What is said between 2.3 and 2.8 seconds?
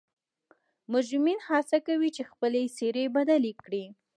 خپلې